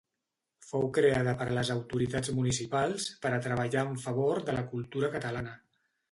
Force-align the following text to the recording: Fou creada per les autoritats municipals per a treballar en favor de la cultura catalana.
Fou 0.67 0.85
creada 0.97 1.33
per 1.41 1.45
les 1.57 1.69
autoritats 1.73 2.31
municipals 2.37 3.05
per 3.25 3.31
a 3.37 3.39
treballar 3.47 3.83
en 3.91 3.99
favor 4.05 4.41
de 4.47 4.55
la 4.57 4.63
cultura 4.73 5.11
catalana. 5.17 5.53